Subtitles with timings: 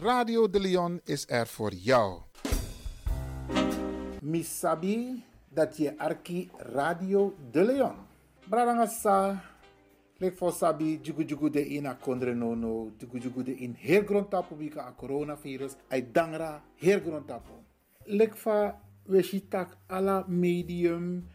[0.00, 2.20] Radio de Leon is er voor jou.
[4.20, 7.94] Misabi dat je arki Radio de Leon.
[8.48, 9.42] Bradanga sa
[10.18, 14.30] lek for sabi jugu jugu de ina kondre no jugu jugu de in her grond
[14.30, 17.52] tapo bika a coronavirus ay dangra her grond tapo.
[18.06, 21.26] Lek fa we shitak ala medium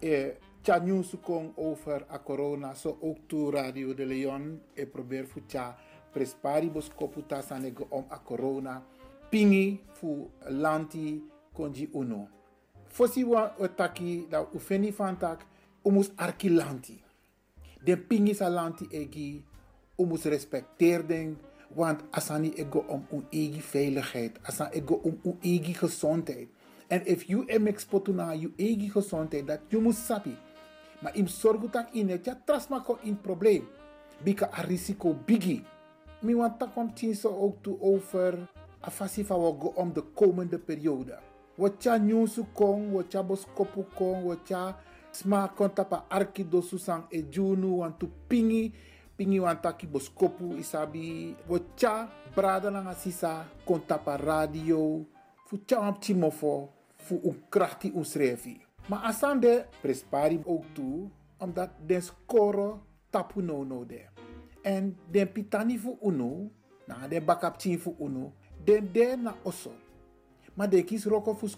[0.00, 0.30] e
[0.62, 0.80] tja
[1.22, 5.76] kong over a corona so ook to Radio de Leon e probeer fu tja
[6.14, 8.82] prespari bos koputa sanego om a corona
[9.30, 11.22] pingi fu lanti
[11.52, 12.28] konji uno.
[12.88, 15.44] Fosi wa otaki da ufeni fantak
[15.84, 17.02] umus arki lanti.
[17.84, 19.42] Den pingi sa lanti egi
[19.98, 21.36] umus respecteer den
[21.76, 26.48] want asani ego om un egi veiligheid, asan ego om un egi gezondheid.
[26.88, 30.36] En if you em exportu na you egi gezondheid dat you must sabi.
[31.02, 33.66] Maar im sorgu tak ine ja trasma ko in probleem.
[34.24, 35.64] Bika a risico bigi.
[36.24, 38.48] Mi want tak kwam so ook toe over
[38.80, 41.18] afasi van we go om de komende periode.
[41.56, 44.74] Wat ja nyusu kong, wat ja boskopu kong, wat ja
[45.12, 46.46] sma konta pa arki
[46.78, 48.72] sang e junu want tu pingi
[49.16, 55.04] pingi wan taki boskopu isabi wat ja brada langa sisa konta pa radio
[55.46, 58.60] fu cha am timofo fu un krachti un srevi.
[58.88, 64.13] Maar asande prespari ook toe omdat den score tapu no no de.
[64.64, 66.50] En den pitani fu uno,
[66.88, 68.32] na den bakap chin fu uno,
[68.64, 69.72] den de na oso.
[70.54, 71.48] Maar de kies roko fu.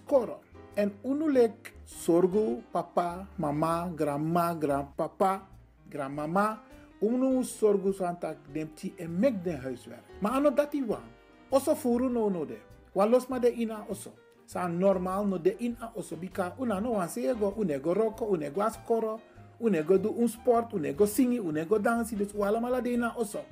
[0.74, 5.48] En uno lek sorgo papa, mama, grandma, grandpapa,
[5.88, 6.62] grandmama.
[7.00, 10.04] Uno sorgo santak den pti en mek den huiswerk.
[10.20, 11.08] Maar ano dati wan.
[11.50, 12.58] Oso furu no no de.
[12.92, 14.10] Wan los ma de ina oso.
[14.46, 18.62] Sa normal no de in a oso bika una no wan sego, unego roko, unego
[19.60, 23.44] unego do un sport, unego singi, unego dansi, dus wala mala de ina oso.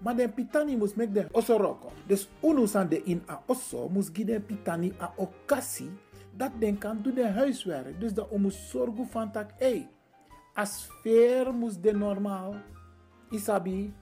[0.00, 1.92] Maar den pitani mus mek de oso roko.
[2.06, 5.90] Dus unu san de in a oso mus gi den pitani a okasi
[6.36, 8.00] dat den kan doen de huiswerk.
[8.00, 9.88] Dus dat mus sorgu van tak, hey,
[10.56, 12.54] a sfeer mus de normaal.
[13.30, 13.92] Isabi,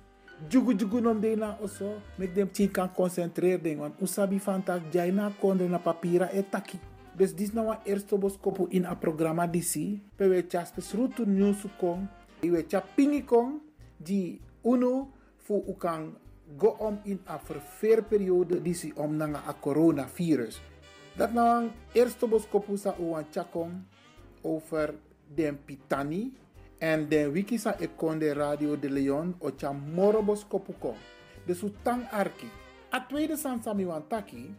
[0.49, 4.63] jugu jugu nom de na oso, mek dem tin kan concentreer den, want usabi van
[4.63, 6.79] tak jai na kondre na papira e taki.
[7.19, 11.65] Dus dis nou een eerste boskopu in a programma disi, pe we tja spesrutu news
[11.81, 12.07] kong,
[12.41, 13.59] we tja pingi kong,
[13.97, 15.11] di uno
[15.43, 16.13] fu u kan
[16.57, 20.61] go om in a verveerperiode disi om nanga a coronavirus.
[21.19, 23.83] Dat nou een eerste boskopu sa u wan tja kong
[24.43, 24.95] over
[25.35, 26.31] den pitani,
[26.79, 29.75] en de wiki sa ekonde Radio de Leon o cha
[30.49, 30.95] kopuko.
[31.47, 32.47] De sutang arki.
[32.93, 34.55] A tweede san sami wan taki.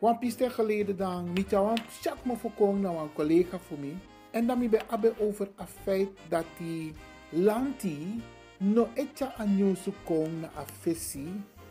[0.00, 3.92] Wan piste geleden dan niet wan chak me voorkong na wan collega voor me.
[4.30, 6.92] En dan mi be abe over a feit dat die
[7.30, 8.22] lanti
[8.58, 11.28] no etja a nyusu kong na a fesi.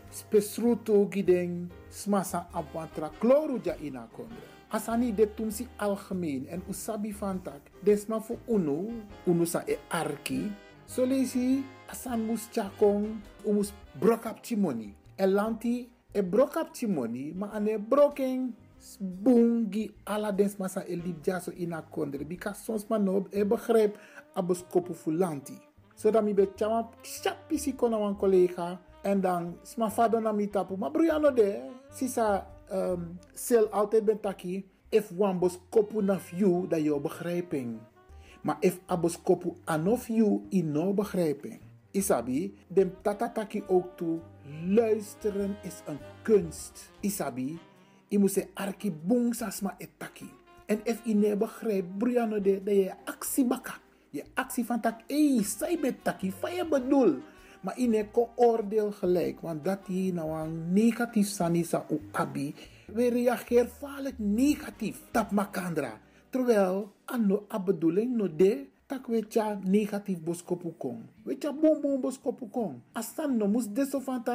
[0.09, 4.45] Spesruto gideng smasa apwantra kloru ja ina kondre.
[4.69, 7.61] Asani de tumsi algemeen en usabi fantak.
[7.81, 10.51] Desma fu unu, unu sa e arki.
[10.85, 14.93] So lesi asan mus chakong, umus brokap timoni.
[16.13, 18.53] E lanti e brokap timoni, ma ane broken
[18.99, 22.25] bungi ala desma sa e lip jaso ina kondre.
[22.25, 23.95] Bika sons ma no e begrijp
[24.35, 25.53] abos kopu fu lanti.
[25.95, 28.79] So dan mi be chama chapisi kona wan collega.
[29.03, 30.77] En dan sma fado na mi tapu.
[30.77, 31.61] Ma bruyano de,
[31.91, 34.65] sisa um, sel altijd ben taki.
[34.91, 37.79] If one bos kopu naf you, dat je begrijping.
[38.41, 41.59] Maar if abos kopu anof you, in no begrijping.
[41.91, 44.19] Isabi, dem tatataki ook toe.
[44.67, 46.91] Luisteren is een kunst.
[46.99, 47.59] Isabi,
[48.07, 50.29] je moet se arki bung sasma etaki.
[50.65, 53.73] En if je ne begrijpt, Brianna de, dat je actie baka.
[54.09, 57.17] Je actie van tak, hey, zij betaki, van je bedoel.
[57.61, 62.55] Maar in oordeel gelijk, want dat hier nou een negatief sanisa u abi.
[62.85, 65.99] We reageren vaak negatief, tap makandra.
[66.29, 71.05] Terwijl, ano a bedoeling no de, tak we tja negatief boskopu kong.
[71.21, 72.81] We tja bom bom boskopu kong.
[72.97, 74.25] Asan no mus deso van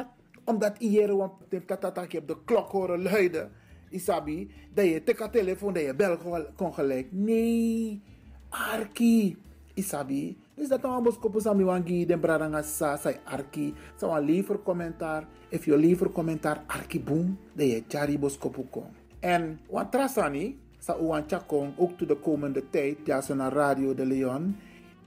[0.45, 1.31] omdat iere wan
[1.65, 3.51] tatatak je op de klok horen luiden.
[3.89, 6.17] Isabi, dat je teka telefoon, dat je bel
[6.55, 7.11] kon gelijk.
[7.11, 8.01] Nee,
[8.49, 9.37] arki.
[9.73, 13.73] Isabi, dus dat nou bos kopo sami wangi den bradanga sa sai arki.
[13.95, 15.27] Sa wan liever commentaar.
[15.49, 17.37] If je liever commentaar arki boom.
[17.53, 18.87] De je chari bos kopo kon.
[19.19, 20.59] En wan trasani.
[20.85, 23.09] Sa uwan chakong ook to de komende tijd.
[23.09, 24.53] Ja so na Radio de Leon.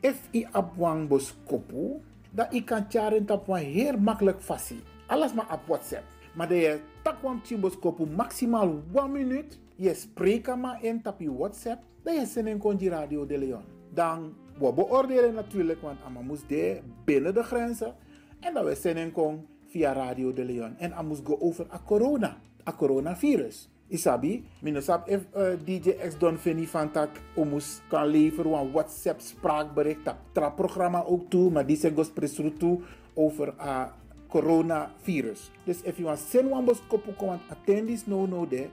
[0.03, 2.03] If i ap wang bos kopo.
[2.35, 4.83] Dat i kan charen tap wan heel makkelijk fasi.
[5.07, 6.03] Alles maar op WhatsApp.
[6.35, 9.59] Maar de je tak wan bos kopo maximaal 1 minuut.
[9.77, 11.83] Je spreekt maar in tap je WhatsApp.
[12.03, 13.65] Dat je zin konji Radio de Leon.
[13.95, 17.95] Dan we beoordelen natuurlijk, want Amma moest de binnen de grenzen.
[18.41, 20.77] En dat we zin kon via Radio de Leon.
[20.79, 22.37] En moest go over a corona,
[22.67, 23.69] a coronavirus.
[23.88, 27.08] Isabi, minusap if uh, DJ X Don Finny van tak
[27.40, 32.52] omus kan leveren een WhatsApp spraakbericht, dat tra programma ook toe, maar die zijn gospresru
[32.52, 32.81] toe
[33.14, 33.93] over a
[34.29, 35.50] coronavirus.
[35.64, 38.69] Dus if you want send one bos kopu kom attend this no no de,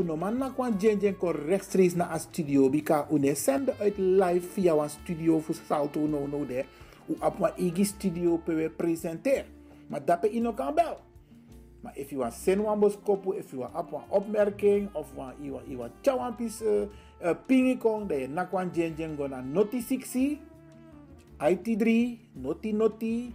[0.00, 3.98] uno man na kwan jen jen kon rechtstreeks naar a studio, bika une sende uit
[3.98, 6.64] live via een studio voor salto no no de,
[7.12, 9.44] u op een igi studio pe presenter.
[9.86, 10.96] Maar dat pe ino kan bel.
[11.84, 15.12] Maar if you want send one bos kopu, if you want op een opmerking of
[15.36, 16.88] you you want chawan pis uh,
[17.20, 20.40] uh, pingi kong de na kwan jen jen go na noti 60
[21.44, 21.84] IT3
[22.40, 23.34] noti noti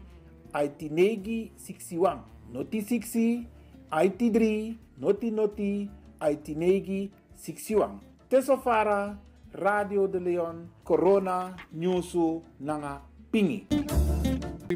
[0.50, 3.46] IT negi 61 noti 60
[3.94, 4.42] IT3
[4.98, 9.14] noti noti IT negi 61 Tesofara
[9.54, 14.09] Radio de Leon Corona Newsu Nanga Pingi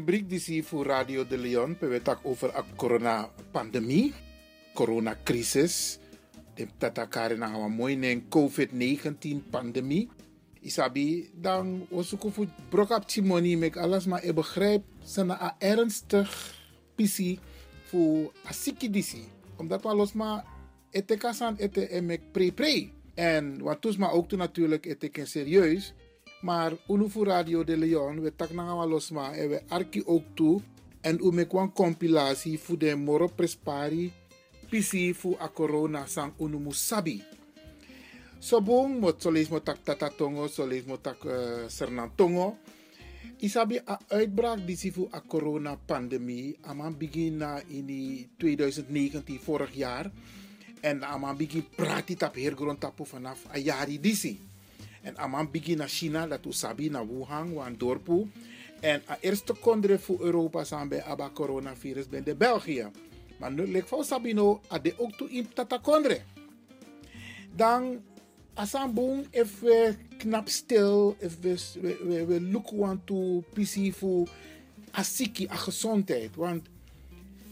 [0.04, 4.12] Rubriek die voor Radio de Leon, we tak over a corona pandemie,
[4.74, 5.98] corona crisis.
[6.54, 10.10] De tata kare na hawa mooi nen COVID-19 pandemie.
[10.60, 16.28] Isabi, dan osuku fu brok up timoni mek alles maar e begrijp sana a ernstig
[16.94, 17.38] pisi
[17.88, 19.24] fu a siki disi.
[19.56, 20.44] Omdat we los maar
[20.92, 22.90] ete kasan ete emek pre pre.
[23.14, 25.94] En wat toes maar ook toen natuurlijk ete serieus.
[26.44, 30.02] Maar unu fu Radio de Leon, we tak na wa los maar en we arki
[30.04, 30.60] ook toe.
[31.00, 34.12] En u mek wan compilatie fu de moro prespari
[34.68, 37.22] pisi fu a corona sang unu musabi.
[38.38, 42.56] Sobong mo solis mo tak tata tongo, solis mo tak uh, sernan tongo.
[43.40, 46.56] Isabi a uitbraak die fu a corona pandemie.
[46.68, 50.12] Aman begin na in die 2019 vorig jaar.
[50.80, 54.52] En aman begin prati tap hergrond tapu vanaf a jari disi.
[55.04, 58.24] En aman begin na China, dat u sabi na Wuhan, wan dorpu.
[58.80, 62.90] En a eerste kondre fu Europa sambe aba coronavirus ben de België.
[63.38, 66.20] Maar nu lek voor Sabino a de ook toe in tata kondre.
[67.56, 68.02] Dan
[68.54, 73.92] asan boom if we knap stil, if we, we, we, we look want to PC
[73.92, 74.26] fu
[74.92, 76.36] a siki, a gezondheid.
[76.36, 76.68] Want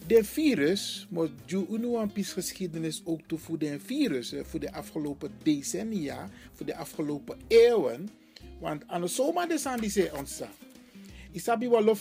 [0.06, 4.72] de virus, moet je nu een pis geschiedenis ook toe voor de virus, voor de
[4.72, 8.08] afgelopen decennia, voor de afgelopen eeuwen.
[8.60, 10.52] Want aan de zomer de zijn die ze ontstaan.
[11.32, 11.96] Isabi wel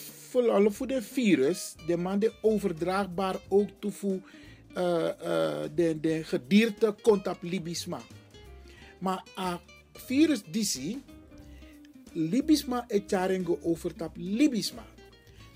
[0.72, 4.20] voor de virus, de man de overdraagbaar ook toe voor
[4.78, 8.02] uh, uh, de, de gedierte contact libisma.
[9.00, 9.62] Maar a
[9.94, 11.04] virus disi,
[12.12, 14.86] libisma et charengo overtap libisma.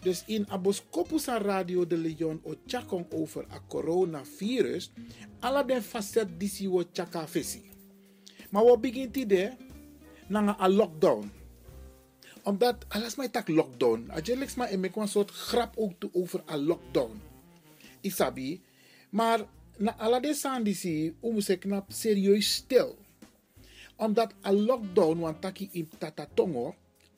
[0.05, 4.93] Dus in Aboskopusa Radio de Leon o chakong over a coronavirus,
[5.41, 7.65] alla den facet disi wo chaka fesi.
[8.53, 9.57] Maar wat begint ide?
[10.29, 11.31] Nanga a lockdown.
[12.43, 14.05] Omdat, alles mij tak lockdown.
[14.13, 17.21] Ajelix maar ik een soort grap ook te over a lockdown.
[18.01, 18.61] Isabi.
[19.09, 19.41] Maar
[19.77, 22.97] na alla de san disi, omus ik knap serieus stil.
[23.95, 26.75] Omdat a lockdown, want taki in tatatongo,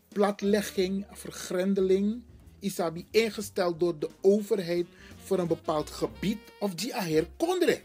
[0.07, 2.24] platlegging, vergrendeling,
[2.68, 4.88] isabi ingesteld door de overheid
[5.24, 7.81] voor een bepaald gebied of die aher kondre.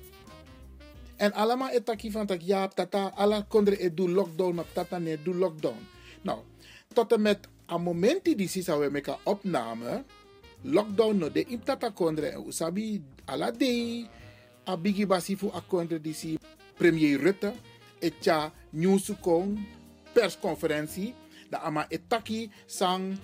[1.16, 5.18] En allemaal etaki van tak ja, tata, alla kondre e do lockdown, maar tata ne
[5.22, 5.78] do lockdown.
[6.22, 6.38] Nou,
[6.92, 10.04] tot en met een moment die die zou we opname,
[10.62, 14.08] lockdown no de im tata kondre, usabi alla day,
[14.66, 15.36] a bigi basi
[15.66, 16.38] kondre die si
[16.76, 17.52] premier Rutte,
[17.98, 19.58] etja nieuwsukong,
[20.12, 21.14] persconferentie,
[21.50, 23.18] da ama etaki sang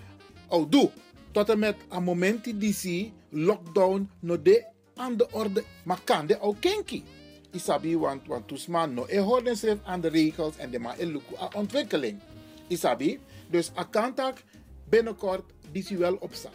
[0.48, 0.90] oudu
[1.30, 6.26] tot en met een moment die zie lockdown no de aan de orde, maar kan
[6.26, 7.04] de ook kenki.
[7.50, 11.34] Isabi, want, want toesman no, e hoorden zich aan de regels en de ma eluku
[11.40, 12.20] a ontwikkeling.
[12.66, 13.18] Isabi,
[13.50, 14.42] dus akantak
[14.88, 16.52] binnenkort die wel opstaan.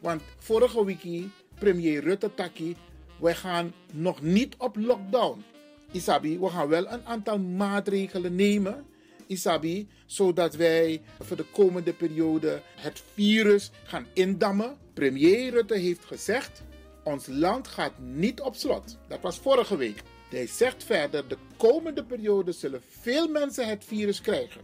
[0.00, 1.24] Want vorige week,
[1.58, 2.76] premier Rutte Taki,
[3.20, 5.44] we gaan nog niet op lockdown.
[5.92, 8.86] Isabi, we gaan wel een aantal maatregelen nemen
[9.26, 14.76] Isabi, zodat wij voor de komende periode het virus gaan indammen.
[14.94, 16.62] Premier Rutte heeft gezegd:
[17.04, 18.98] ons land gaat niet op slot.
[19.08, 20.02] Dat was vorige week.
[20.30, 24.60] Hij zegt verder: de komende periode zullen veel mensen het virus krijgen.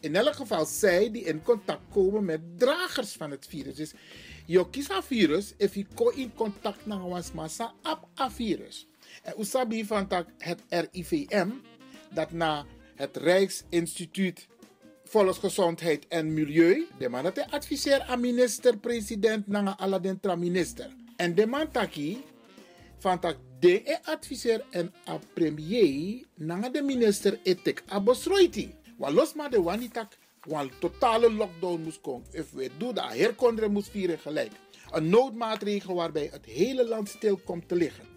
[0.00, 3.74] In elk geval zij die in contact komen met dragers van het virus.
[3.74, 3.92] Dus
[4.46, 8.86] je kiest virus, if je in contact met was massa op virus.
[9.22, 11.48] En usabi van het RIVM,
[12.14, 12.66] dat na
[13.00, 14.48] het Rijksinstituut
[15.04, 16.86] Volksgezondheid en Milieu.
[16.98, 20.90] De man dat adviseer aan minister-president nanga aladen tra minister.
[21.16, 22.24] En de man taki
[22.98, 23.82] van tak de
[24.70, 28.74] en a premier nanga de minister etek abosroiti.
[28.98, 32.26] Wa los maar de wani tak wan totale lockdown moest komen.
[32.32, 34.52] If we doen dat herkondre moest vieren gelijk.
[34.90, 38.09] Een noodmaatregel waarbij het hele land stil komt te liggen.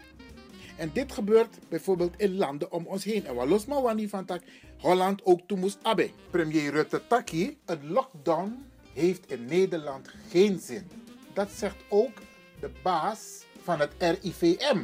[0.75, 3.25] En dit gebeurt bijvoorbeeld in landen om ons heen.
[3.25, 4.41] En wat los maar wanneer van tak
[4.79, 6.09] Holland ook toe moest abbe.
[6.29, 10.87] Premier Rutte Taki, een lockdown heeft in Nederland geen zin.
[11.33, 12.17] Dat zegt ook
[12.59, 14.81] de baas van het RIVM.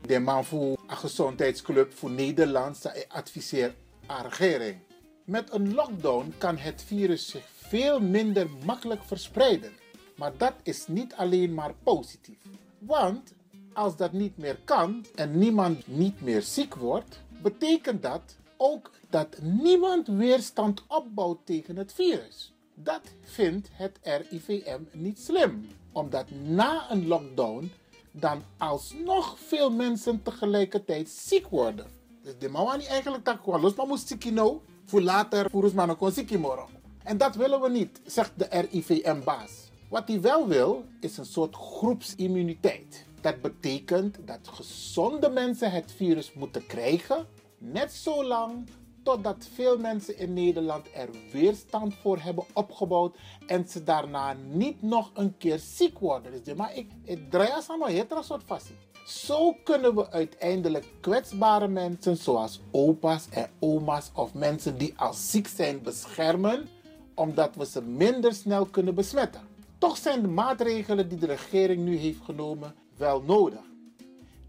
[0.00, 3.74] De man voor een gezondheidsclub voor Nederland adviseert
[4.06, 4.76] aan regering.
[5.24, 9.72] Met een lockdown kan het virus zich veel minder makkelijk verspreiden.
[10.16, 12.38] Maar dat is niet alleen maar positief.
[12.78, 13.32] Want
[13.78, 19.38] als dat niet meer kan en niemand niet meer ziek wordt, betekent dat ook dat
[19.42, 22.54] niemand weerstand opbouwt tegen het virus.
[22.74, 27.72] Dat vindt het RIVM niet slim, omdat na een lockdown
[28.10, 31.86] dan alsnog veel mensen tegelijkertijd ziek worden.
[32.22, 35.86] Dus de mama eigenlijk dat gewoon los maar moest ziek nou, voor later voor maar
[35.86, 36.76] nog ziek morgen.
[37.04, 39.70] En dat willen we niet, zegt de RIVM-baas.
[39.88, 43.06] Wat hij wel wil, is een soort groepsimmuniteit.
[43.20, 47.26] Dat betekent dat gezonde mensen het virus moeten krijgen,
[47.58, 48.68] net zolang
[49.02, 55.10] totdat veel mensen in Nederland er weerstand voor hebben opgebouwd en ze daarna niet nog
[55.14, 56.44] een keer ziek worden.
[56.44, 58.70] Dus maar ik, ik draai als een soort vast.
[59.06, 65.46] Zo kunnen we uiteindelijk kwetsbare mensen zoals opa's en oma's of mensen die al ziek
[65.46, 66.68] zijn beschermen,
[67.14, 69.40] omdat we ze minder snel kunnen besmetten.
[69.78, 73.60] Toch zijn de maatregelen die de regering nu heeft genomen wel nodig.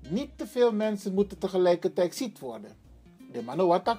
[0.10, 2.78] Niet te veel mensen moeten tegelijkertijd ziek worden.
[3.32, 3.44] De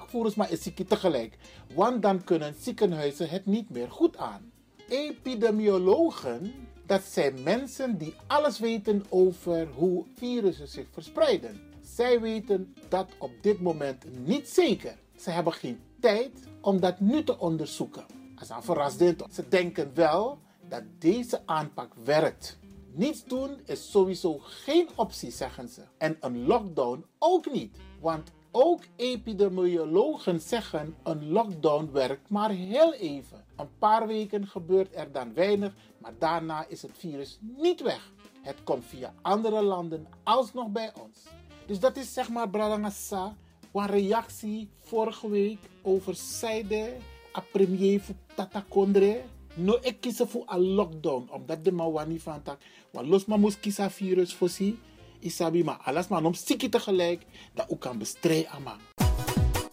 [0.07, 1.37] voeren maar is ziek tegelijk,
[1.73, 4.51] want dan kunnen ziekenhuizen het niet meer goed aan.
[4.89, 6.53] Epidemiologen,
[6.85, 11.61] dat zijn mensen die alles weten over hoe virussen zich verspreiden.
[11.81, 14.95] Zij weten dat op dit moment niet zeker.
[15.15, 16.31] Ze hebben geen tijd
[16.61, 18.05] om dat nu te onderzoeken.
[18.35, 19.23] Als een verrassend.
[19.31, 20.39] Ze denken wel
[20.69, 22.59] dat deze aanpak werkt.
[22.93, 25.81] Niets doen is sowieso geen optie, zeggen ze.
[25.97, 27.77] En een lockdown ook niet.
[27.99, 33.45] Want ook epidemiologen zeggen een lockdown werkt maar heel even.
[33.55, 38.11] Een paar weken gebeurt er dan weinig, maar daarna is het virus niet weg.
[38.41, 41.19] Het komt via andere landen alsnog bij ons.
[41.65, 43.35] Dus dat is zeg maar Bradangasa,
[43.73, 46.95] een reactie vorige week over zijde
[47.37, 48.01] a premier
[48.35, 49.21] Tata Kondre.
[49.53, 52.57] No, ik kies voor een lockdown, omdat de mawani van tak.
[52.91, 54.79] Want los maar moest kiezen virus voor si.
[55.19, 58.49] Isabi, maar alles maar om stikken tegelijk, dat ook kan bestrijden.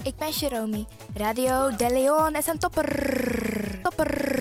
[0.03, 0.87] Ik ben Jeromy.
[1.15, 3.81] Radio De Leon is een topper.
[3.83, 4.37] Topper.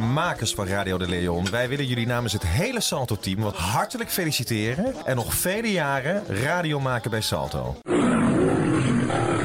[0.00, 4.94] Makers van Radio De Leon, wij willen jullie namens het hele Salto-team wat hartelijk feliciteren
[5.04, 7.76] en nog vele jaren radio maken bij Salto.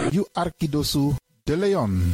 [0.10, 1.12] You Arkidosu
[1.44, 2.14] De Leon.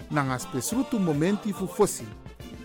[0.11, 2.05] nanga spesrutu momenti fu fosi.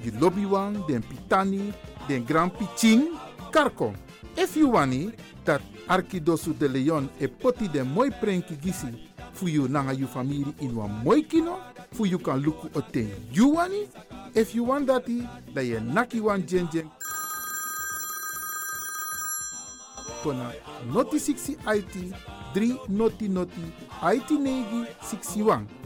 [0.05, 1.73] You lobby wan, den pitani,
[2.09, 3.11] den grand piching,
[3.51, 3.95] karko.
[4.37, 5.13] If you wani,
[5.45, 8.87] dat Arkidosu de Leon e poti den mooi prenki gisi
[9.33, 11.59] fu you nanga you family in wan mooi kino,
[11.93, 13.89] fu you kan luku oten you wani.
[14.35, 16.45] If you want dati, da ye naki wan.
[20.23, 20.53] Kona
[20.93, 22.15] noti 60 IT,
[22.55, 23.73] 3 noti noti,
[24.03, 25.86] IT negi 61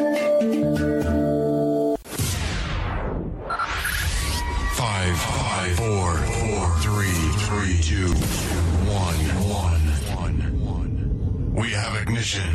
[12.21, 12.53] Ignition.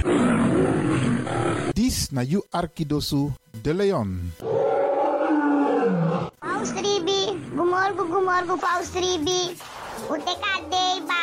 [1.75, 4.30] Dis na you Arkidosu de Leon.
[6.38, 9.58] Paus Ribi, gumorgo gumorgo Paus Ribi.
[10.06, 11.23] Ute kadei ba.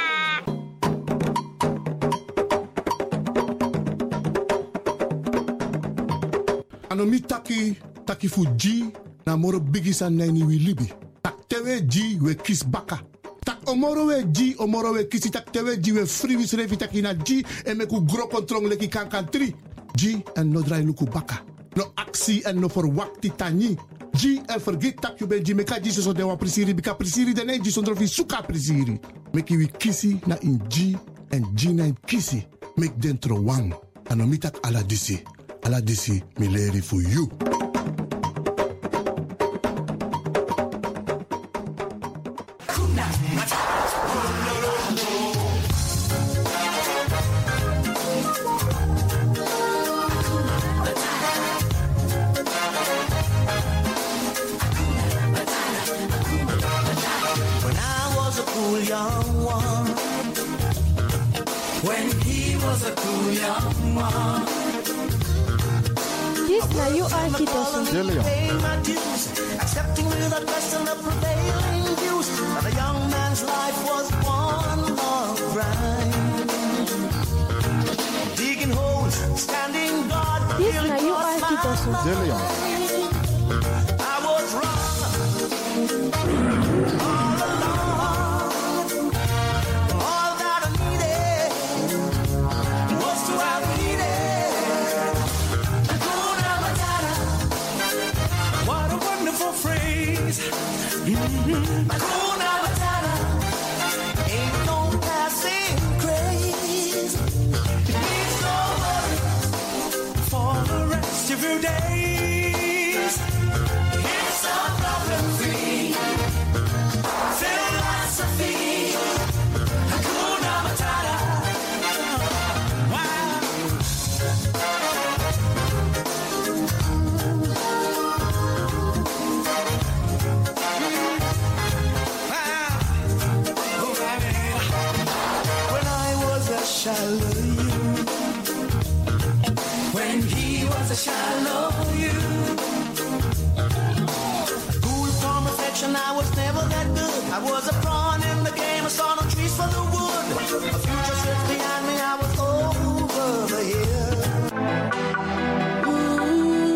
[6.92, 8.92] Ano mi taki, taki fu G,
[9.26, 10.92] Na moro bigi san nani wi libi.
[11.24, 13.00] Tak tewe ji we kis baka.
[13.44, 16.94] Tak omoro we ji, omoro we kisi tak tewe ji we free wis revi tak
[16.94, 19.54] ina ji en me ku gro kontrong leki kan kan tri.
[19.96, 21.44] Ji en no drai luku baka.
[21.76, 23.78] No actie en no verwakti tani.
[24.14, 27.34] Ji en vergeet tak je ben ji meka ji so de wa prisiri bika prisiri
[27.34, 29.00] de ne ji sondro suka prisiri.
[29.34, 30.98] Meki wi kisi na in ji
[31.32, 32.46] en ji na in kisi.
[32.78, 33.74] Mek dentro wang.
[34.10, 35.20] Anomitak ala disi.
[35.64, 37.30] Ala disi mi for you.
[66.48, 67.80] Песня You Are Hitosu.
[67.92, 68.22] Delia.
[69.62, 76.50] Accepting without question the prevailing views that a young man's life was one long grind.
[78.36, 81.92] Digging holes, standing guard, Pesня You Are Hitosu.
[82.04, 82.83] Delia.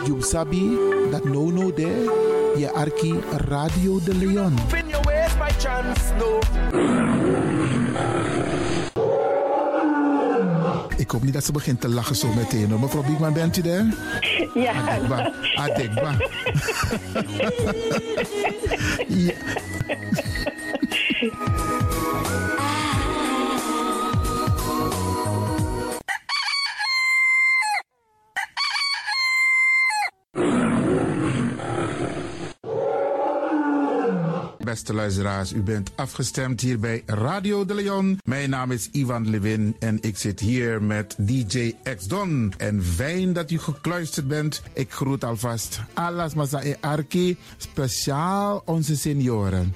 [0.06, 0.78] You sabi
[1.12, 2.10] that no no there.
[2.58, 3.14] Je arki
[3.48, 4.58] Radio de Leon.
[4.68, 6.40] Spin your ways by chance, no.
[10.98, 12.70] Ik hoop niet dat ze begint te lachen zo meteen.
[12.70, 12.80] hoor.
[12.80, 13.86] Mevrouw Biekman, bent u daar?
[14.54, 14.74] Ja.
[14.74, 15.32] Adekba.
[15.56, 16.16] Adekba.
[19.28, 19.34] ja.
[34.94, 38.20] Beste u bent afgestemd hier bij Radio de Leon.
[38.24, 42.54] Mijn naam is Ivan Levin en ik zit hier met DJ X Don.
[42.58, 44.62] En fijn dat u gekluisterd bent.
[44.74, 49.76] Ik groet alvast Alas Masa e Arki, speciaal onze senioren.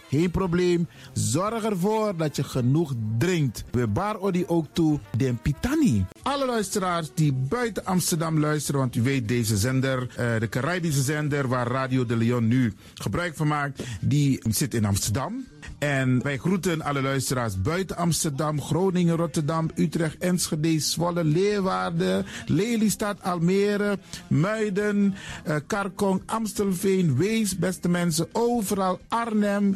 [0.11, 0.87] Geen probleem.
[1.13, 3.63] Zorg ervoor dat je genoeg drinkt.
[3.71, 6.05] We bar odi ook toe den pitani.
[6.21, 11.47] Alle luisteraars die buiten Amsterdam luisteren, want u weet deze zender, eh, de Caribische zender
[11.47, 15.45] waar Radio de Leon nu gebruik van maakt, die zit in Amsterdam.
[15.79, 23.99] En wij groeten alle luisteraars buiten Amsterdam, Groningen, Rotterdam, Utrecht, Enschede, Zwolle, Leeuwarden, Lelystad, Almere,
[24.27, 29.75] Muiden, eh, Karkong, Amstelveen, Wees, beste mensen, overal Arnhem,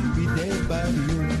[0.35, 1.40] des ballons.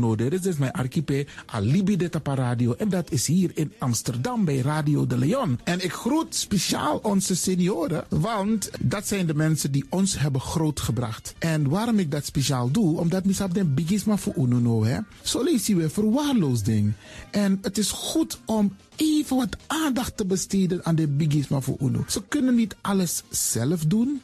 [0.00, 0.16] Nono.
[0.16, 2.74] Dit is dus mijn archipel Alibi de Tapa Radio.
[2.74, 5.58] En dat is hier in Amsterdam bij Radio de Leon.
[5.64, 11.34] En ik groet speciaal onze senioren, want dat zijn de mensen die ons hebben grootgebracht.
[11.38, 14.98] En waarom ik dat speciaal doe, omdat misap den bigisma voor ununo, hè.
[15.22, 16.92] Zo lezen we verwaarloosding.
[17.30, 22.04] En het is goed om even wat aandacht te besteden aan de bigisma voor uno.
[22.08, 24.20] Ze kunnen niet alles zelf doen.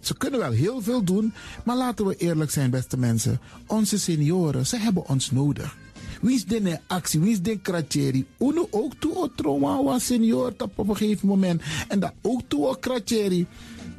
[0.00, 1.32] Ze kunnen wel heel veel doen,
[1.64, 3.40] maar laten we eerlijk zijn, beste mensen.
[3.66, 5.76] Onze senioren, ze hebben ons nodig.
[6.20, 8.26] Wie is de actie, wie is de kratjeri?
[8.38, 11.62] Uno ook toe o trauma wa senior op een gegeven moment.
[11.88, 13.46] En dat ook toe o kratjeri.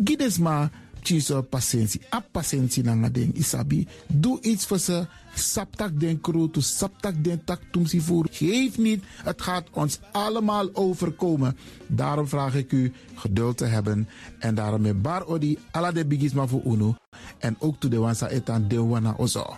[0.04, 2.02] Gides maar tjiso patiëntie.
[2.14, 3.88] A patiëntie na isabi.
[4.08, 5.08] Doe iets voor ze.
[5.34, 8.28] Saptak den kroto, saptak den tak tumsi voer.
[8.32, 11.58] Geef niet, het gaat ons allemaal overkomen.
[11.88, 14.08] Daarom vraag ik u geduld te hebben.
[14.40, 16.96] En daarom met bar odi ala de bigisma voor uno.
[17.38, 19.58] En ook to de wansa etan de wana ozo.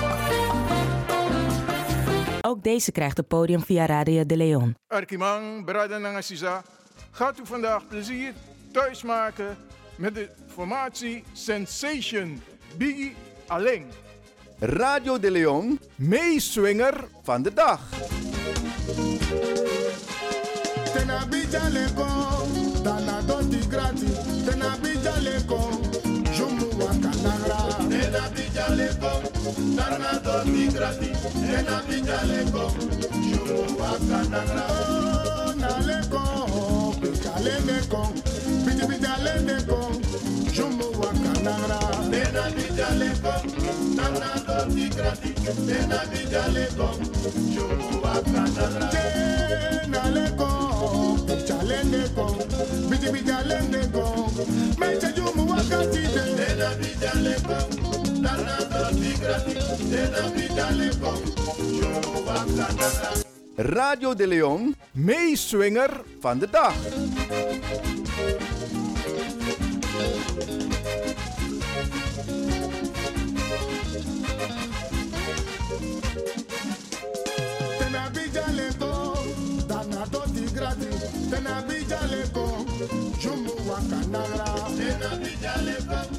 [2.61, 4.75] Ook deze krijgt het podium via Radio de Leon.
[4.87, 6.63] Arkimang, Brada Nangasisa,
[7.11, 8.33] gaat u vandaag plezier
[8.71, 9.57] thuis maken
[9.95, 12.41] met de formatie Sensation
[12.77, 13.15] Biggie
[13.47, 13.85] Aleng.
[14.59, 17.89] Radio de Leon, meeswinger van de dag.
[20.93, 22.07] Tena bija leko,
[22.83, 24.11] dana doti grati.
[24.45, 25.69] Tena bija leko,
[26.31, 27.40] jumu wakanagra.
[28.11, 29.11] Tena bija leko,
[29.75, 31.11] dana doti grati.
[31.33, 32.63] Tena bija leko,
[33.23, 34.65] jumu wakanagra.
[34.67, 36.23] Oh, na leko,
[37.01, 38.01] bija leko,
[38.65, 39.79] bija bija leko,
[40.53, 41.79] jumu wakanagra.
[42.11, 43.33] Tena bija leko,
[43.95, 45.33] dana doti grati.
[45.67, 46.89] Tena bija leko,
[47.55, 48.89] jumu wakanagra.
[48.91, 50.60] Tena leko
[51.71, 52.35] alende kon
[52.89, 54.31] bidi bidi alende kon
[54.79, 56.23] meche jumu wakati de.
[56.39, 59.55] Dena bidi alende kon dana doti grati
[59.91, 61.19] dena bidi alende kon
[61.79, 66.73] jumu wakati Radio de Leon, meeswinger van de dag.
[83.89, 84.45] Kanagra.
[84.77, 86.09] Dena bijale bom,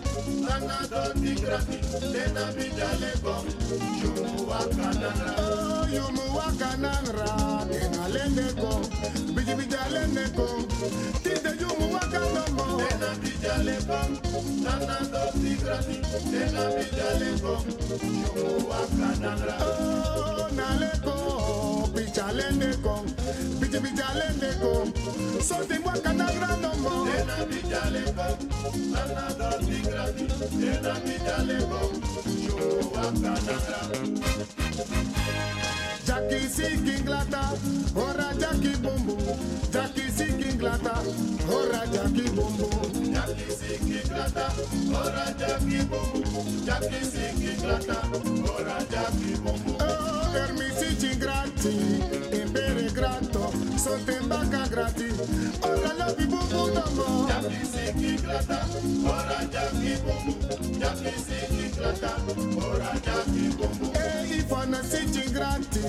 [0.40, 1.78] nana doti grati.
[2.12, 3.44] Dena bijale bom,
[4.02, 5.32] yumu wa kanagra.
[5.38, 7.28] Oh, yumu wa kanagra.
[7.70, 8.80] Dena lende ko,
[9.34, 10.46] biji bijale neko.
[11.22, 12.66] Tite yumu wa kanomo.
[12.80, 14.10] Dena bijale bom,
[14.64, 15.96] nana doti grati.
[16.30, 17.64] Dena bijale bom,
[18.00, 19.56] yumu wa kanagra.
[19.60, 21.14] Oh, naleko,
[23.32, 23.60] bijale neko.
[23.60, 25.42] Biji bijale neko.
[25.42, 27.12] Something wa kanagra no more.
[27.12, 28.38] Dena bijale bom,
[28.90, 30.26] nana doti grati.
[30.60, 31.92] Dena bijale bom,
[32.44, 33.80] yumu wa kanagra.
[36.06, 37.52] Jackie seeking glata,
[37.96, 39.16] ora Jackie bumbu.
[39.72, 40.94] Jackie seeking glata,
[41.48, 42.81] ora Jackie bumbu.
[43.32, 44.52] Jackie seeking glata,
[44.92, 46.66] ora Jackie bumbu.
[46.66, 47.96] Jackie seeking glata,
[48.44, 49.72] ora Jackie bumbu.
[49.80, 51.72] Oh, permisi grati,
[52.30, 55.08] impere grato, sottembacca grati.
[55.62, 57.26] Ora la bumbu domo.
[57.26, 58.66] Jackie seeking glata,
[59.02, 60.78] ora Jackie bumbu.
[60.78, 62.12] Jackie seeking glata,
[62.68, 63.92] ora Jackie bumbu.
[63.96, 65.80] Eh, ifana sitting grati,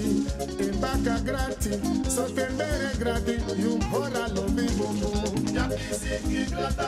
[0.63, 1.71] imbaka grati,
[2.07, 5.51] sottembere grati, you ora lo bumbu.
[5.53, 6.87] Jackie seeking glata,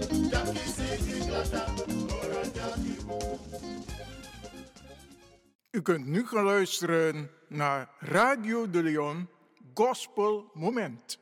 [5.71, 9.27] U kunt nu gaan luisteren naar Radio de Leon
[9.73, 11.19] Gospel Moment.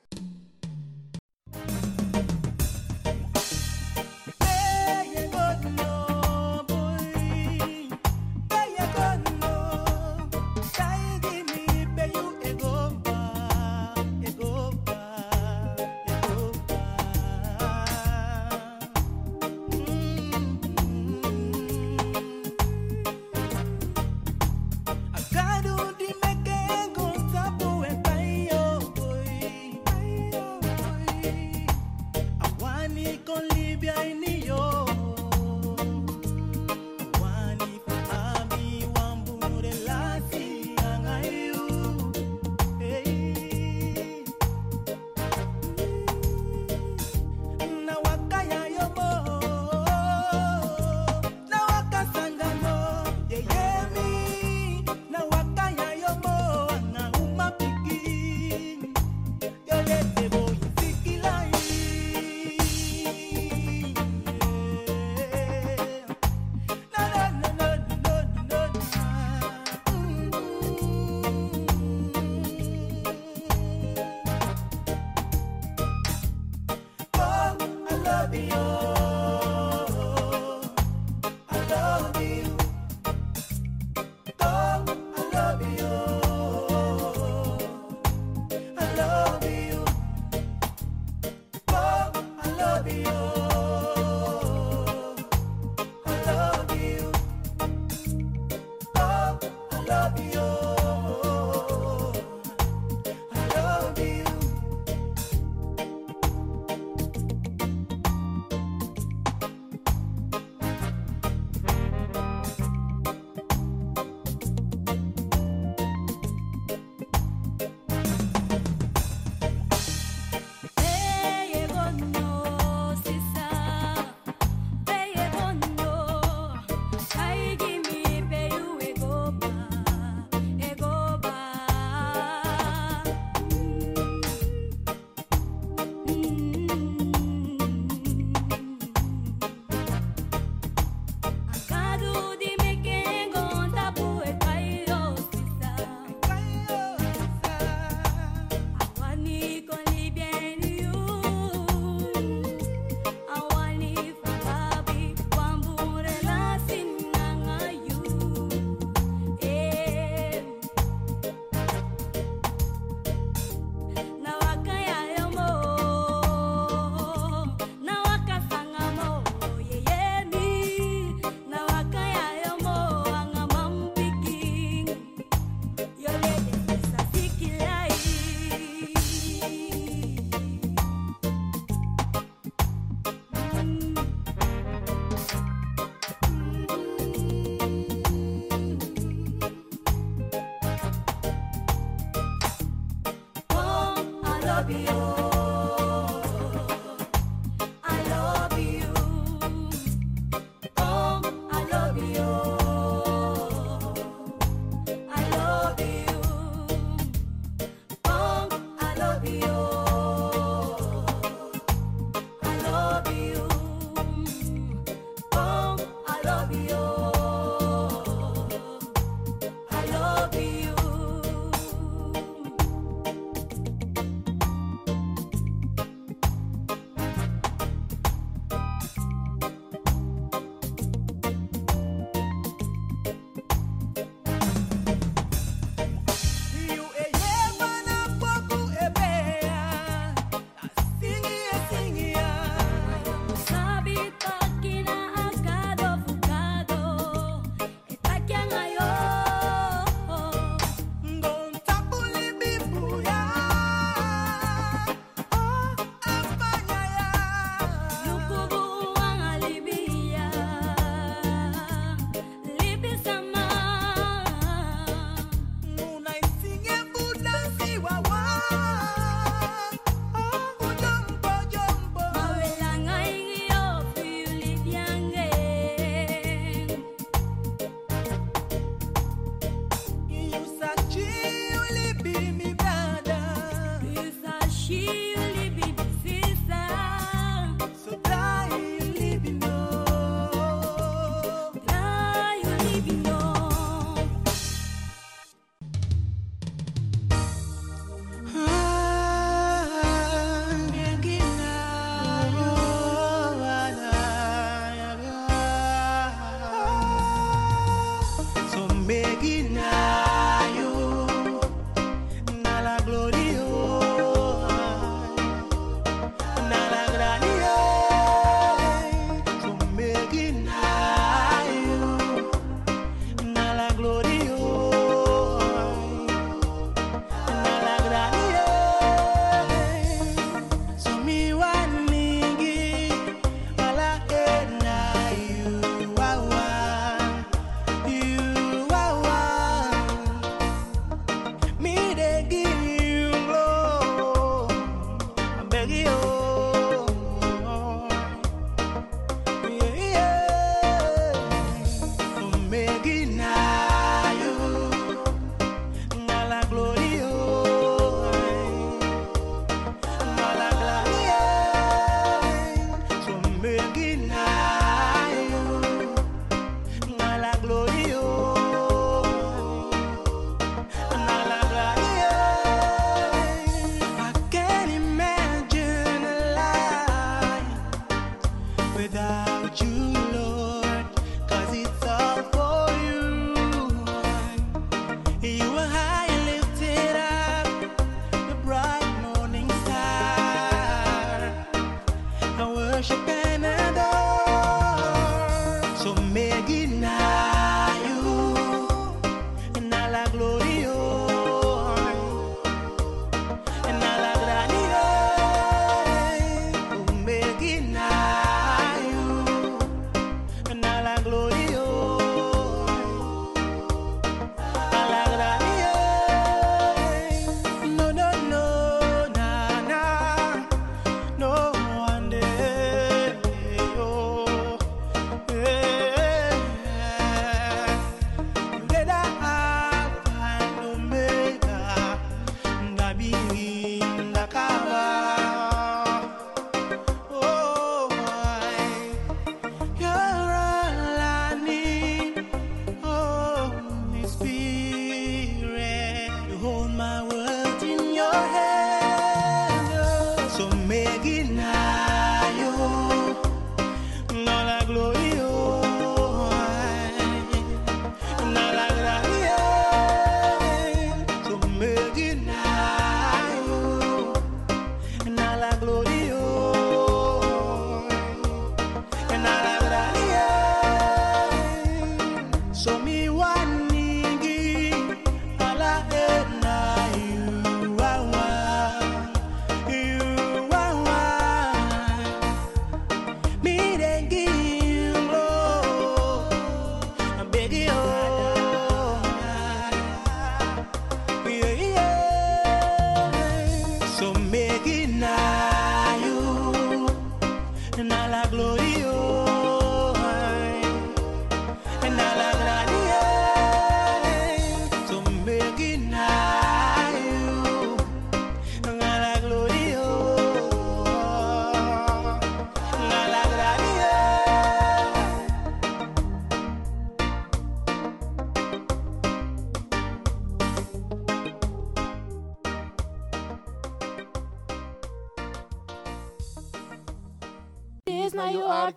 [194.69, 194.98] be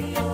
[0.00, 0.27] I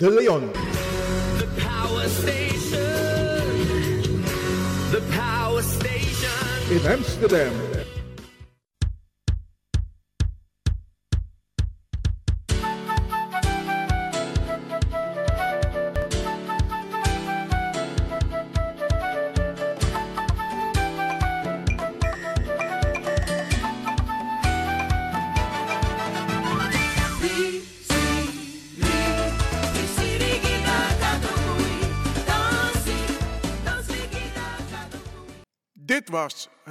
[0.00, 0.50] De Leon.
[1.36, 2.78] The power station.
[4.92, 6.72] The power station.
[6.72, 7.69] In Amsterdam.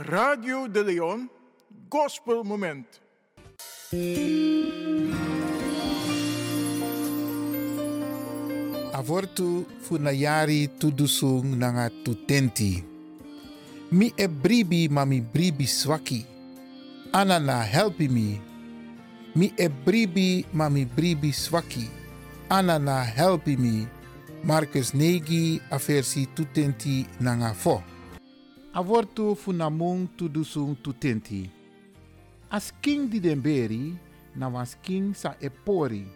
[0.07, 1.27] Radio de Leon
[1.89, 2.87] Gospel Moment.
[8.95, 12.79] Avortu funayari tudusung nanga tutenti.
[13.91, 16.23] Mi e bribi mami bribi swaki.
[17.11, 18.39] Anana helpi mi.
[19.35, 21.89] Mi e bribi mami bribi swaki.
[22.47, 23.83] Anana helpi mi.
[24.47, 27.98] Marcus Negi aversi tutenti nanga fo.
[28.79, 31.51] Avortu funamung tudusung tutenti.
[32.47, 33.91] As king di den beri,
[34.39, 34.47] na
[34.79, 36.07] king sa epori.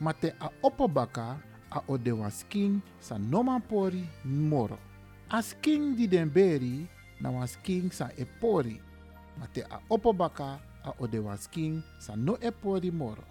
[0.00, 1.36] Mate a opobaka
[1.68, 2.08] a ode
[2.48, 4.80] king sa noman pori moro.
[5.28, 6.88] As king di den beri,
[7.20, 8.80] na king sa epori.
[9.36, 11.20] Mate a opobaka a ode
[11.52, 13.28] king sa no epori moro.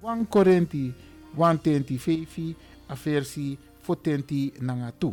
[0.00, 0.94] 1 Korenti
[1.36, 2.56] 1 fefi
[2.88, 3.52] a versi
[3.84, 5.12] 40 nanga tu.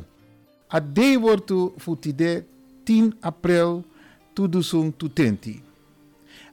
[0.71, 2.54] A dei wortu futide
[2.85, 3.83] 10 april
[4.37, 5.61] 2020.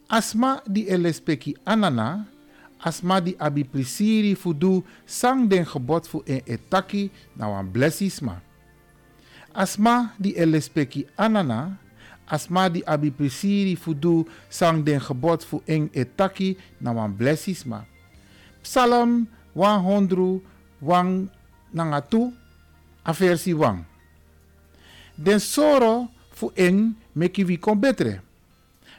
[0.08, 2.24] Asma di elespeki anana,
[2.80, 8.40] asma di abi prisiri fudu sang den gebod fu en etaki na wan blessisma.
[9.54, 11.76] Asma di elespeki anana,
[12.28, 17.84] asma di abi prisiri fudu sang den gebod fu en etaki na wan blessisma.
[18.62, 20.40] Psalm 100
[20.80, 21.28] wang
[21.72, 22.32] nangatu
[23.04, 23.84] a versi wang.
[25.16, 26.08] Den soro
[26.43, 28.18] fu eng meki vi kon betre.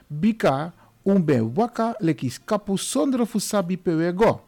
[0.07, 0.71] Bika
[1.03, 4.39] un ben waka leki skapu sondro fu sabi pewe go.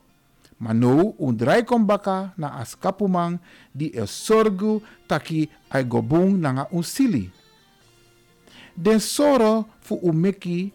[0.57, 1.35] Maar nou un
[2.37, 3.39] na as kapu man
[3.73, 4.03] di e
[5.07, 7.29] taki ai gobung nanga un sili.
[8.73, 10.71] Den soro fu u meki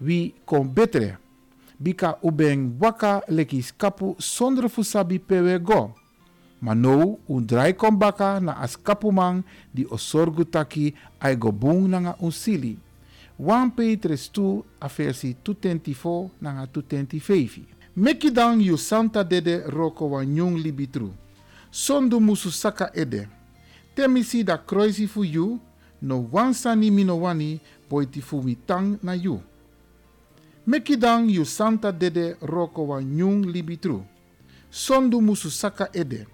[0.00, 1.18] wi kon betre.
[1.78, 5.94] Bika u ben waka leki skapu sondro fu sabi pewe go.
[6.60, 9.40] Maar nou, un drai kon baka na as kapuman
[9.72, 10.94] di o sorgu taki
[11.52, 12.76] bung nanga un sili.
[13.38, 17.64] 1 Petrus 2 a versi 224 nanga 225.
[17.96, 21.12] Meki dan yu santa dede roko wa nyung libitru.
[21.70, 23.28] Sondu musu saka ede.
[23.94, 25.58] Temisi da kroisi fu yu,
[26.02, 29.40] no wansani mino wani boiti fu mi tang na yu.
[30.66, 34.04] Meki dan yu santa dede roko wa nyung libitru.
[34.70, 36.26] Sondu musu saka ede.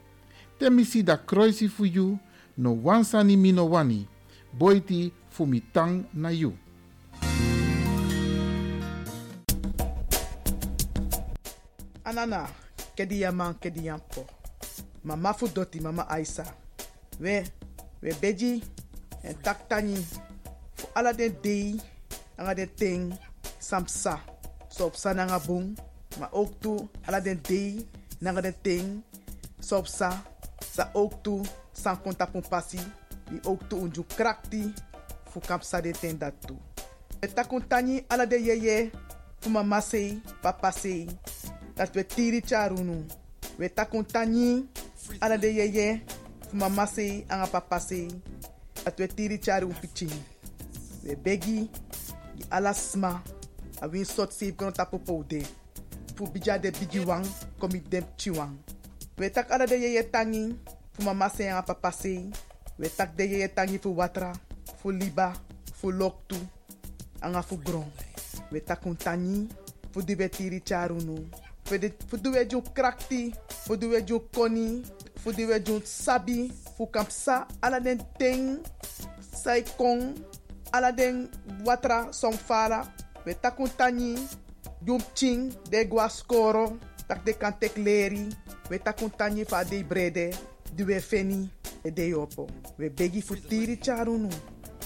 [0.59, 2.18] Temisi da kroisi fu yu
[2.59, 4.09] no wansani mino wani
[4.52, 6.52] boiti fu mi tang na yu.
[12.04, 12.48] Anana,
[12.96, 14.26] kedi yaman kedi yampo.
[15.04, 16.44] Mama fu doti mama Aisa.
[17.20, 17.44] We,
[18.02, 18.62] we beji
[19.24, 19.96] en tak tani
[20.74, 21.80] fu ala den dei
[22.38, 23.12] anga den ting
[23.59, 24.20] samsa.
[24.68, 25.12] So op sa
[25.46, 25.76] bung,
[26.20, 26.50] maar ook
[27.07, 27.86] ala den dei
[28.20, 29.02] den ting
[29.61, 29.82] so
[30.76, 31.40] sa ook toe
[31.72, 32.80] san konta pun pasi
[33.30, 34.62] di ook toe unju krakti
[35.32, 36.56] fu kamp sa de ten dat toe.
[37.20, 38.90] We takun tani ala de yeye
[39.40, 41.08] fu mama sei, papa sei,
[41.74, 43.04] dat we tiri charunu.
[43.58, 44.68] We takun tani
[45.20, 46.02] ala de yeye
[46.48, 48.08] fu mama sei, anga papa sei,
[48.84, 50.12] dat we tiri charu pichin.
[51.04, 51.70] We begi
[52.36, 53.22] di ala sma
[53.80, 55.40] a win sot save kono tapu poude.
[56.16, 57.24] Fu bija de bigi wang
[57.58, 58.56] komi dem chiwang.
[59.18, 60.54] We tak ala de yeye tangi
[60.92, 62.28] fu mama se en papa se.
[62.78, 64.32] We tak de tangi fu watra,
[64.82, 65.32] fu liba,
[65.72, 66.36] fu loktu,
[67.22, 67.88] anga fu gron.
[68.52, 69.48] We tak un tangi
[70.60, 71.16] charunu.
[71.64, 74.04] Fu duwe krakti, fu duwe
[74.34, 74.82] koni,
[75.16, 75.32] fu
[75.84, 78.60] sabi, fu kampsa ala den ting,
[79.32, 80.14] sai kong,
[81.64, 82.86] watra song fara.
[83.24, 84.14] We tak un tangi,
[85.14, 88.28] ching, de gua skoro, tak de kan tek leri,
[88.68, 90.32] we tak un tangi fa de brede,
[90.74, 91.50] di we feni,
[91.82, 92.46] e de yopo.
[92.76, 94.30] We begi fu tiri charunu.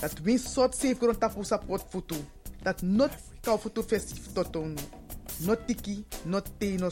[0.01, 2.17] Dat win sot safe gron tapu support futu.
[2.63, 3.11] Dat not
[3.43, 4.81] kau futu festif totonu.
[5.41, 6.91] Not tiki, not te, no.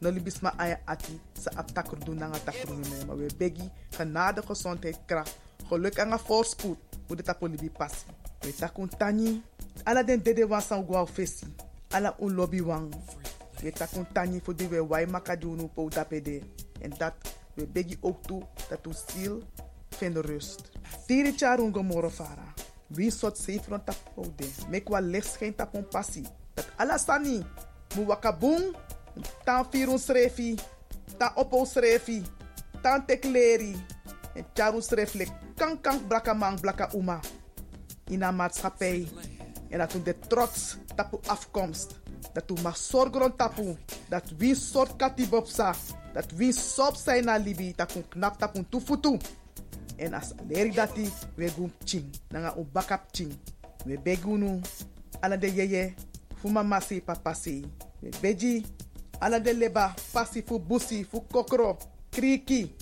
[0.00, 3.04] No libisma aya ati, sa ap takru doen nanga takru me.
[3.06, 5.38] Maar we begi, genade, gezondheid, kracht.
[5.68, 8.04] Geluk en voorspoed, hoe de tapu libi passi.
[8.40, 9.42] We takun tangi,
[9.84, 11.46] ala den dede wan san gwa fesi.
[11.90, 12.92] Ala un lobby wang.
[13.62, 16.42] We takun tangi voor we wai makadunu po tapede.
[16.80, 17.14] En dat
[17.54, 19.42] we begi ook toe dat u ziel
[19.88, 20.70] vindt rust.
[21.06, 22.52] Tiri charun gomoro fara.
[22.86, 24.50] Wie soort zeven tapu de.
[24.68, 26.26] Mek wa licht geen tapon passie.
[26.54, 27.46] Dat alasani.
[27.96, 28.76] Mu wakabung.
[29.44, 30.58] Tan firun srefi.
[31.16, 32.22] Tan opo srefi.
[32.80, 33.04] Tan.
[34.34, 35.30] En charu sreflek.
[35.56, 37.20] Kan kan blaka man blaka uma.
[38.10, 39.08] In een maatschappij.
[39.68, 42.02] En dat toen de trots tapu afkomst.
[42.34, 43.76] Dat toen mag zorgen tapu.
[44.08, 45.74] Dat wie soort katibopsa.
[46.12, 47.72] Dat wie sop zijn na libi.
[47.76, 49.18] Dat kun knap tapu tufutu.
[49.96, 52.10] En as leri dati we gum ching.
[52.28, 53.38] Nanga un bakap ching.
[53.84, 54.60] We begunu.
[55.20, 55.94] Ala de yeye.
[56.36, 57.02] Fu mama si.
[58.00, 58.66] We beji.
[59.18, 59.94] Ala de leba.
[60.12, 61.04] Pasi fu busi.
[61.04, 61.78] Fu kokro.
[62.10, 62.74] Kriki.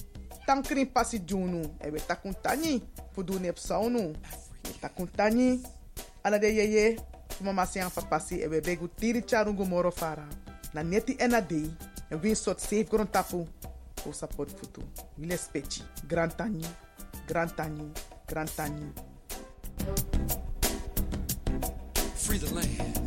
[0.47, 1.63] Tankrin pasi junu.
[1.81, 2.83] E we takun tani.
[3.13, 4.15] Fu du nep saunu.
[4.65, 5.61] We takun tani.
[6.25, 6.97] Ala de yeye.
[7.41, 8.43] Mama si an papa si.
[8.43, 10.27] E we begu tiri charungu moro fara.
[10.73, 11.71] Na neti ena dei.
[12.11, 13.47] En win sot safe gron tapu.
[14.03, 14.83] Fu support futu.
[15.17, 15.83] Wile speci.
[16.07, 16.65] Grand tani.
[17.27, 17.91] Grand Tani,
[18.27, 18.93] Grand Tani.
[22.15, 23.01] Free the land.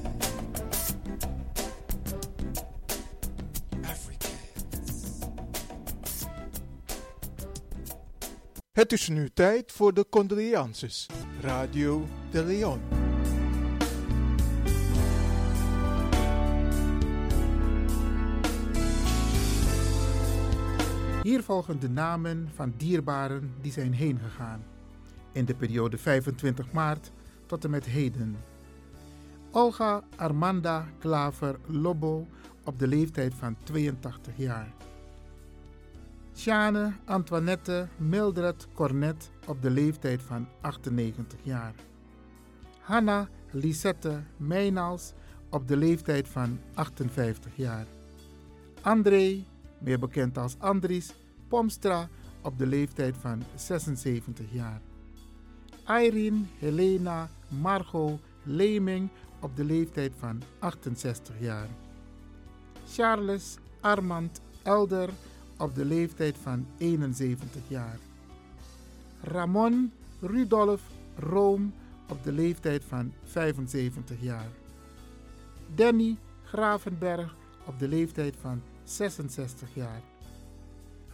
[8.72, 11.08] Het is nu tijd voor de condolences.
[11.42, 13.05] Radio de Leon.
[21.46, 24.64] Volgen de namen van dierbaren die zijn heen gegaan
[25.32, 27.12] in de periode 25 maart
[27.46, 28.38] tot en met heden.
[29.52, 32.28] Olga Armanda Klaver Lobo
[32.64, 34.74] op de leeftijd van 82 jaar.
[36.36, 41.74] Sjane Antoinette Mildred Cornet op de leeftijd van 98 jaar.
[42.80, 45.14] Hanna Lisette Meynals
[45.50, 47.86] op de leeftijd van 58 jaar.
[48.82, 49.44] André
[49.78, 51.14] meer bekend als Andries
[51.48, 52.10] Pomstra
[52.42, 54.82] op de leeftijd van 76 jaar.
[55.88, 61.68] Irene Helena Margot Leming op de leeftijd van 68 jaar.
[62.88, 65.10] Charles Armand Elder
[65.58, 67.98] op de leeftijd van 71 jaar.
[69.22, 69.92] Ramon
[70.22, 70.82] Rudolf
[71.16, 71.74] Room
[72.10, 74.50] op de leeftijd van 75 jaar.
[75.76, 77.36] Danny Gravenberg
[77.66, 80.02] op de leeftijd van 66 jaar.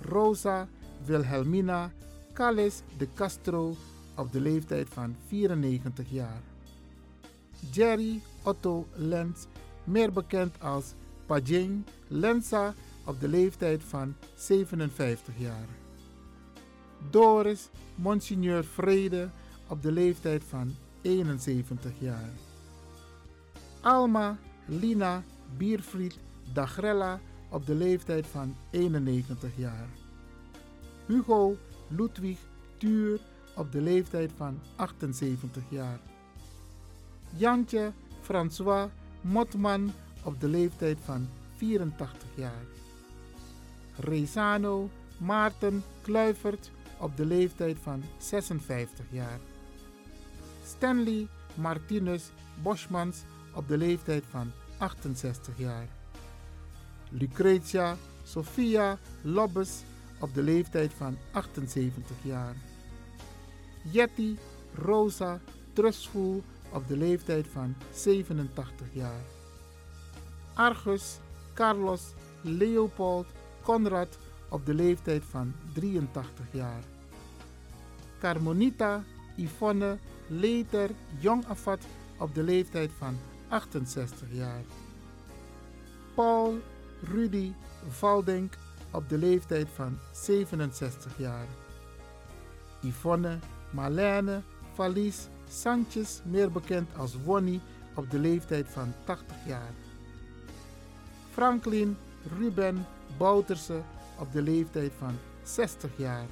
[0.02, 0.68] Rosa
[1.06, 1.91] Wilhelmina
[2.34, 3.76] Calles de Castro
[4.16, 6.41] op de leeftijd van 94 jaar.
[7.72, 9.45] Jerry Otto Lenz,
[9.84, 10.93] meer bekend als
[11.26, 12.74] Pajing Lenza
[13.06, 15.68] op de leeftijd van 57 jaar.
[17.10, 19.30] Doris Monsignor Vrede
[19.68, 22.30] op de leeftijd van 71 jaar.
[23.82, 25.24] Alma Lina
[25.58, 26.20] Bierfried
[26.54, 27.20] Dagrella
[27.52, 29.88] op de leeftijd van 91 jaar.
[31.06, 32.38] Hugo Ludwig
[32.78, 33.20] Tuur
[33.56, 35.99] op de leeftijd van 78 jaar.
[37.36, 37.91] Jantje
[38.22, 38.89] François
[39.22, 39.91] Motman
[40.24, 42.66] op de leeftijd van 84 jaar.
[43.95, 49.39] Rezano Maarten Kluivert op de leeftijd van 56 jaar.
[50.66, 52.32] Stanley Martinus
[52.62, 53.24] Boschmans
[53.54, 56.01] op de leeftijd van 68 jaar.
[57.12, 59.84] Lucretia Sophia Lobbes
[60.20, 62.55] op de leeftijd van 78 jaar.
[63.91, 64.36] Jetty
[64.76, 65.39] Rosa
[65.74, 69.22] Trustful op de leeftijd van 87 jaar.
[70.53, 71.20] Argus
[71.53, 73.28] Carlos Leopold
[73.64, 74.18] Conrad
[74.49, 76.84] op de leeftijd van 83 jaar.
[78.20, 79.03] Carmonita
[79.36, 79.97] Yvonne
[80.28, 80.89] Leter
[81.20, 81.80] Jong Afat
[82.18, 84.64] op de leeftijd van 68 jaar.
[86.16, 86.59] Paul
[87.04, 87.54] Rudy
[87.88, 88.54] Valdink
[88.91, 91.47] op de leeftijd van 67 jaar.
[92.82, 93.39] Yvonne
[93.72, 94.41] Marlene
[94.74, 97.62] Valies Sanchez, meer bekend als Wonnie,
[97.95, 99.74] op de leeftijd van 80 jaar.
[101.32, 101.97] Franklin
[102.38, 102.86] Ruben
[103.18, 103.82] Bouterse
[104.20, 106.26] op de leeftijd van 60 jaar.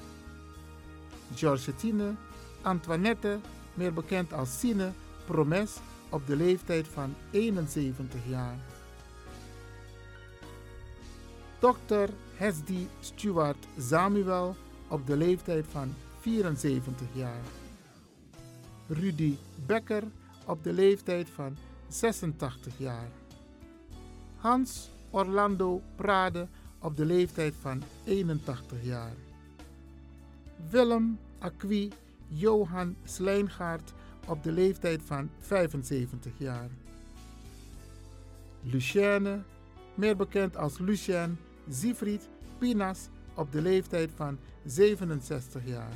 [1.36, 2.15] Georgetine
[2.61, 3.39] Antoinette,
[3.74, 4.91] meer bekend als Sine
[5.26, 5.78] Promes,
[6.09, 8.57] op de leeftijd van 71 jaar.
[11.60, 12.10] Dr.
[12.38, 14.55] Hesdy Stuart Samuel
[14.88, 17.41] op de leeftijd van 74 jaar.
[18.88, 19.36] Rudy
[19.66, 20.03] Becker
[20.45, 21.57] op de leeftijd van
[21.88, 23.07] 86 jaar.
[24.36, 26.47] Hans Orlando Prade
[26.80, 29.14] op de leeftijd van 81 jaar.
[30.70, 31.91] Willem Acqui
[32.28, 33.93] Johan Slijngaard
[34.28, 36.70] op de leeftijd van 75 jaar.
[38.62, 39.41] Lucienne,
[39.95, 41.38] meer bekend als Lucien
[41.70, 45.93] Siegfried Pinas op de leeftijd van 67 jaar.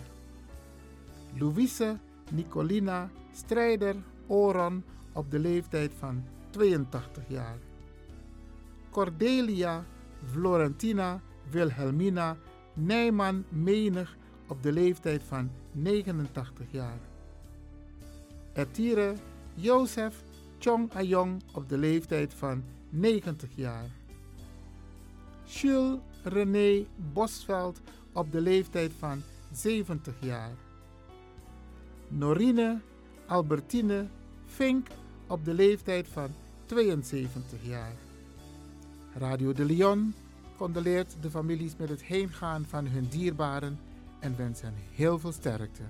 [1.37, 1.97] Louise
[2.31, 3.95] Nicolina Strijder
[4.27, 7.57] Oron op de leeftijd van 82 jaar.
[8.89, 9.85] Cordelia
[10.31, 12.37] Florentina Wilhelmina
[12.73, 14.17] Nijman Menig
[14.47, 16.99] op de leeftijd van 89 jaar.
[18.53, 19.13] Ertire
[19.53, 20.23] Jozef
[20.59, 23.89] Chong Ayong op de leeftijd van 90 jaar.
[25.45, 27.81] Jules René Bosveld
[28.13, 29.21] op de leeftijd van
[29.51, 30.55] 70 jaar.
[32.07, 32.79] Norine
[33.27, 34.07] Albertine
[34.45, 34.87] Fink
[35.27, 36.29] op de leeftijd van
[36.65, 37.93] 72 jaar.
[39.17, 40.13] Radio de Leon
[40.57, 43.79] condoleert de families met het heengaan van hun dierbaren
[44.19, 45.83] en wens hen heel veel sterkte.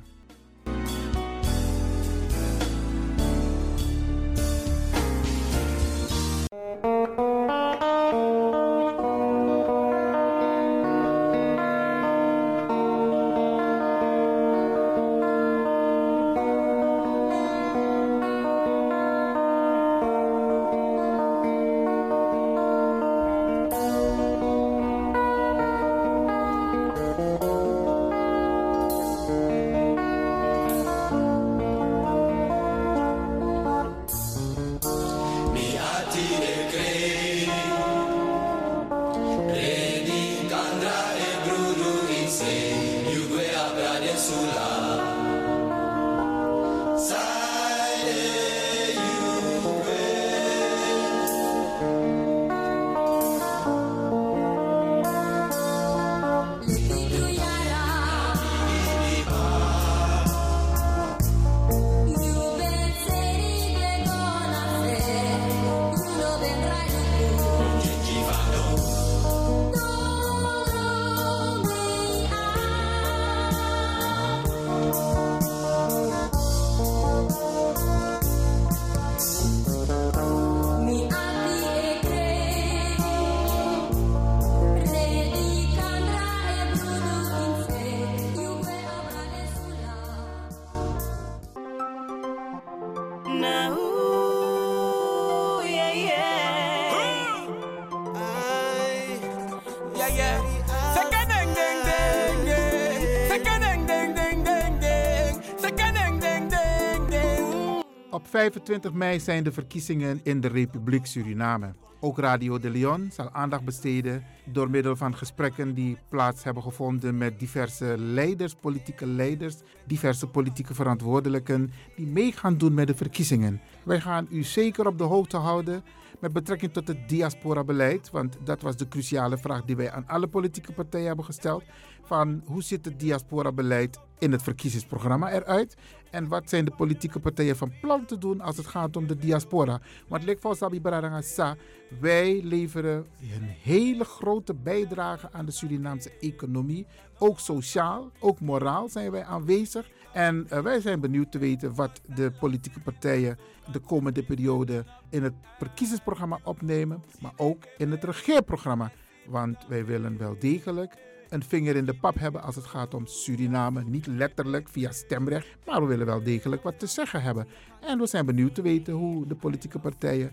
[108.44, 111.74] 25 mei zijn de verkiezingen in de Republiek Suriname.
[112.00, 117.18] Ook Radio de Leon zal aandacht besteden door middel van gesprekken die plaats hebben gevonden
[117.18, 123.62] met diverse leiders, politieke leiders, diverse politieke verantwoordelijken die mee gaan doen met de verkiezingen.
[123.84, 125.84] Wij gaan u zeker op de hoogte houden
[126.20, 130.28] met betrekking tot het diaspora-beleid, want dat was de cruciale vraag die wij aan alle
[130.28, 131.64] politieke partijen hebben gesteld.
[132.02, 135.76] Van hoe ziet het diaspora-beleid in het verkiezingsprogramma eruit?
[136.14, 139.18] En wat zijn de politieke partijen van plan te doen als het gaat om de
[139.18, 139.82] diaspora?
[140.08, 141.56] Want Lek van Sabi Baradangasa,
[142.00, 146.86] wij leveren een hele grote bijdrage aan de Surinaamse economie.
[147.18, 149.90] Ook sociaal, ook moraal zijn wij aanwezig.
[150.14, 153.38] En eh, wij zijn benieuwd te weten wat de politieke partijen
[153.72, 158.92] de komende periode in het verkiezingsprogramma opnemen, maar ook in het regeerprogramma.
[159.28, 163.06] Want wij willen wel degelijk een vinger in de pap hebben als het gaat om
[163.06, 163.84] Suriname.
[163.84, 167.48] Niet letterlijk via stemrecht, maar we willen wel degelijk wat te zeggen hebben.
[167.82, 170.32] En we zijn benieuwd te weten hoe de politieke partijen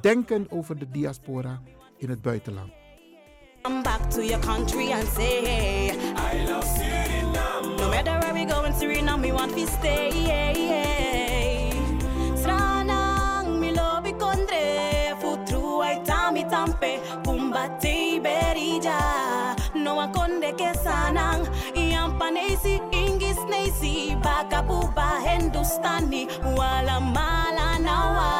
[0.00, 1.60] denken over de diaspora
[1.96, 2.72] in het buitenland.
[3.62, 5.86] Come back to your country and say hey.
[5.86, 7.76] I love Suriname.
[7.76, 10.10] No matter where we go in Suriname, we want to stay.
[12.34, 18.01] Sranang mi lobi kondre futru tami tampe pumba te berija
[20.02, 21.46] wakondeke sanang
[21.78, 26.26] iyampaneisi ingisneisi bakapuba hindustani.
[26.58, 28.30] Wala malanawa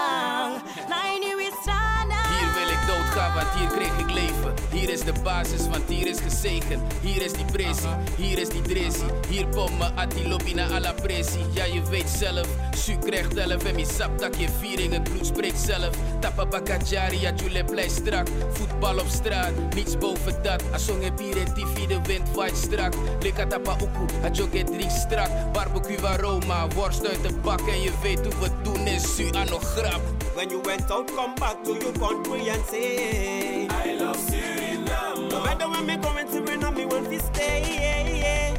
[3.35, 4.55] want hier kreeg ik leven.
[4.71, 6.81] Hier is de basis, want hier is gezegen.
[7.01, 9.11] Hier is die pressie, hier is die dressie.
[9.29, 11.45] Hier pom me ati lobby na alla pressie.
[11.53, 15.59] Ja, je weet zelf, su krijgt elf en mi sap je viering, het bloed spreekt
[15.59, 15.91] zelf.
[16.21, 18.29] Tappa bakajari, ja, jule blij strak.
[18.53, 20.63] Voetbal op straat, niets boven dat.
[20.73, 22.95] Asong en TV, de wind waait strak.
[23.21, 25.53] Lika tapa uku, a joget drie strak.
[25.53, 27.61] Barbecue aroma, worst uit de bak.
[27.61, 30.22] En je weet hoe we doen is su aan nog grap.
[30.35, 35.31] When you went out, come back to your country and say I love Suriname.
[35.31, 38.55] No matter when me go in Suriname, me want to stay.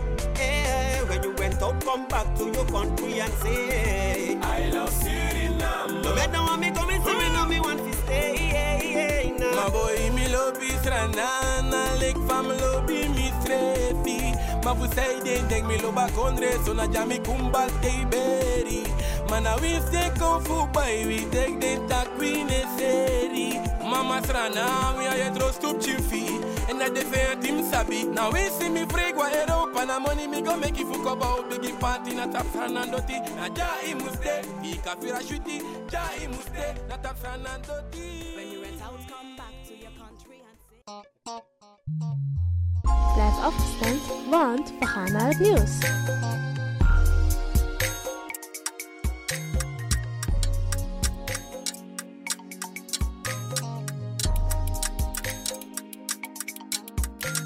[1.08, 6.04] When you went out, come back to your country and say I love Suriname.
[6.04, 9.36] No matter when me go in Suriname, me want to stay.
[9.40, 14.34] My boy, me lobby stranana, lek van me lobby mi strefi.
[14.64, 18.06] Maar voor zij den denk me loba kondre, so na jami kumbal te
[19.28, 19.30] beri.
[19.30, 23.60] Mana we stay kung fu by we take den tak we necessary.
[23.82, 26.42] Mama strana, we are your trust to chifi.
[26.70, 28.06] And that the fair team sabi.
[28.06, 31.50] Now we see me freak wa Europa na money me go make you fuck about
[31.50, 33.20] big party na tap sanandoti.
[33.36, 35.62] Na ja i muste, i kafira shuti,
[35.92, 38.36] ja i muste, na tap sanandoti.
[38.36, 40.82] When you went out, come back to your country and say.
[43.16, 45.78] Blijf afgestemd, want we gaan naar het nieuws.